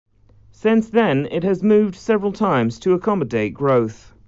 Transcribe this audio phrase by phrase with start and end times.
[0.55, 4.13] Since then it has moved several times to accommodate growth.